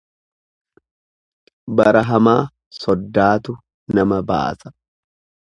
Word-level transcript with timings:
Bara 1.81 2.01
hamaa 2.09 2.39
soddaatu 2.79 3.59
nama 3.99 4.23
baasa. 4.33 4.77